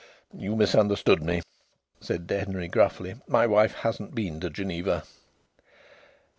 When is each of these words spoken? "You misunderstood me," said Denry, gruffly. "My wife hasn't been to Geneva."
"You 0.35 0.55
misunderstood 0.55 1.21
me," 1.21 1.43
said 1.99 2.25
Denry, 2.25 2.67
gruffly. 2.67 3.17
"My 3.27 3.45
wife 3.45 3.75
hasn't 3.75 4.15
been 4.15 4.39
to 4.39 4.49
Geneva." 4.49 5.03